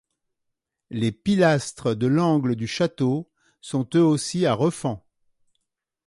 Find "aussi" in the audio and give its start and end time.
4.01-4.47